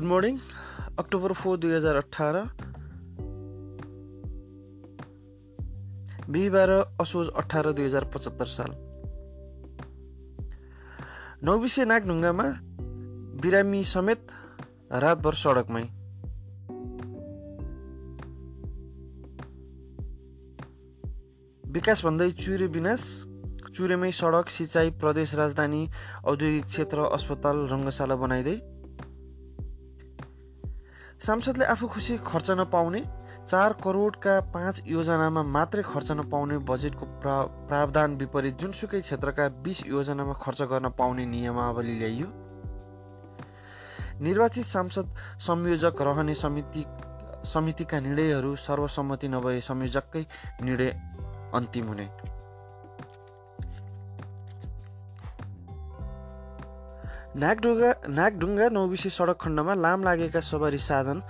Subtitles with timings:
[0.00, 0.36] Good morning
[0.98, 2.36] October four दुई हजार अठार
[6.30, 6.70] बिहिबार
[7.00, 8.70] असोज अठार दुई हजार पचहत्तर साल।
[11.42, 12.46] नौबिसे नागढुङ्गामा
[13.44, 14.32] बिरामी समेत
[15.04, 15.84] रातभर सडकमै।
[21.64, 23.08] विकास भन्दै चुरे विनाश
[23.76, 25.86] चुरेमै सडक सिँचाइ प्रदेश राजधानी
[26.24, 28.79] औद्योगिक क्षेत्र अस्पताल रङ्गशाला बनाइँदै
[31.20, 33.00] सांसदले आफू खुसी खर्च नपाउने
[33.44, 37.36] चार करोडका पाँच योजनामा मात्रै खर्च नपाउने बजेटको प्रा
[37.68, 42.28] प्रावधान विपरीत जुनसुकै क्षेत्रका बिस योजनामा खर्च गर्न पाउने नियमावली ल्याइयो।
[44.24, 46.84] निर्वाचित सांसद संयोजक रहने समिति
[47.44, 50.26] समितिका निर्णयहरू सर्वसम्मति नभए संयोजककै
[50.64, 50.90] निर्णय
[51.54, 52.08] अन्तिम हुने।
[57.36, 61.22] नागढुङ्गा नागढुङ्गा नौबिसी सडक खण्डमा लाम लागेका सवारी साधन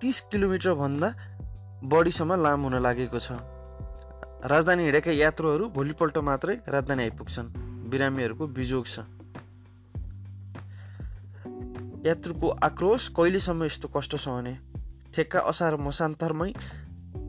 [0.00, 1.14] तिस किलोमिटरभन्दा
[1.84, 3.32] बढीसम्म लाम हुन लागेको छ।
[4.44, 7.46] राजधानी हिँडेका यात्रुहरू भोलिपल्ट मात्रै राजधानी आइपुग्छन्।
[7.90, 8.98] बिरामीहरूको बिजोग छ।
[12.06, 14.58] यात्रुको आक्रोश कहिलेसम्म यस्तो कष्ट सहने?
[15.14, 16.52] ठेक्का असार मसान्तरमै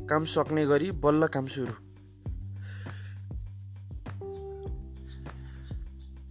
[0.09, 1.86] काम सक्ने गरी बल्ल काम सुरु।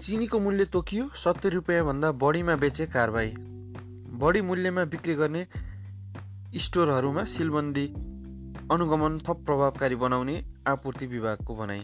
[0.06, 3.30] चिनीको मूल्य तोकियो सत्तरी रुपियाँभन्दा बढीमा बेचे कारबाही।
[4.14, 5.46] बढी मूल्यमा बिक्री गर्ने
[6.56, 7.86] स्टोरहरूमा सिलबन्दी
[8.70, 11.82] अनुगमन थप प्रभावकारी बनाउने आपूर्ति विभागको भनाइ।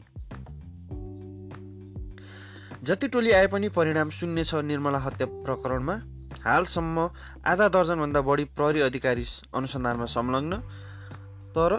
[2.84, 5.96] जति टोली आए पनि परिणाम शून्य छ निर्मला हत्या प्रकरणमा।
[6.44, 7.10] हालसम्म
[7.46, 10.56] आधा दर्जनभन्दा बढी प्रहरी अधिकारी अनुसन्धानमा संलग्न
[11.58, 11.74] तर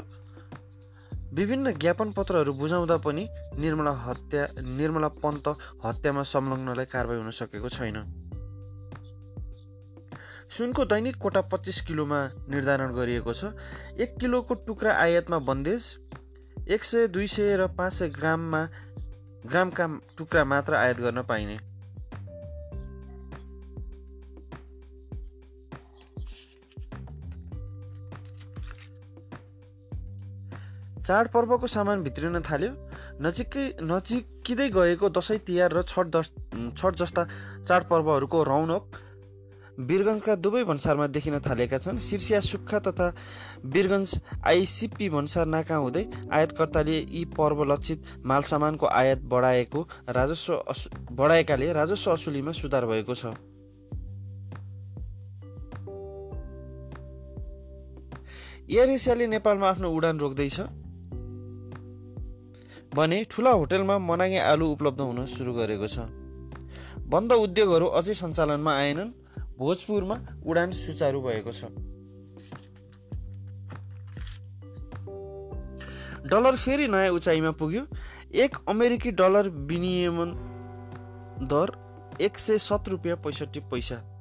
[1.33, 5.47] विभिन्न ज्ञापन पत्रहरू बुझाउँदा पनि निर्मला हत्या निर्मला पन्त
[5.85, 7.97] हत्यामा संलग्नलाई कारवाही हुन सकेको छैन।
[10.49, 12.19] सुनको दैनिक कोटा पच्चिस किलोमा
[12.49, 13.45] निर्धारण गरिएको छ।
[13.99, 15.97] एक किलोको टुक्रा आयातमा बन्देज।
[16.69, 18.69] एक सय दुई सय र पाँच सय ग्राममा
[19.45, 19.87] ग्रामका
[20.17, 21.72] टुक्रा मात्र आयात गर्न पाइने।
[31.03, 32.71] चाडपर्वको सामान भित्रिन थाल्यो।
[33.19, 36.31] नजिकै नजिकिँदै गएको दसैँ तिहार र छठ दस
[36.77, 37.23] छठ जस्ता
[37.67, 38.83] चाडपर्वहरूको रौनक
[39.79, 43.07] वीरगन्जका दुवै भन्सारमा देखिन थालेका छन्। शीर्षिया सुक्खा तथा
[43.65, 44.09] वीरगन्ज
[44.45, 50.51] आइसिपी भन्सार नाका हुँदै आयातकर्ताले यी पर्व लक्षित मालसामानको आयात बढाएको राजस्व
[51.11, 53.33] बढाएकाले राजस्व असुलीमा सुधार भएको छ।
[58.69, 60.59] एयर एसियाले नेपालमा आफ्नो उडान रोक्दैछ।
[62.95, 65.99] भने ठुला होटेलमा मनागे आलु उपलब्ध हुन सुरु गरेको छ।
[67.09, 69.11] बन्द उद्योगहरू अझै सञ्चालनमा आएनन्।
[69.57, 70.15] भोजपुरमा
[70.45, 71.63] उडान सुचारु भएको छ।
[76.25, 77.83] डलर फेरि नयाँ उचाइमा पुग्यो।
[78.33, 80.29] एक अमेरिकी डलर विनियमन
[81.43, 81.67] दर
[82.21, 84.12] एक सय सत्र रुपियाँ पैँसठी पैसा।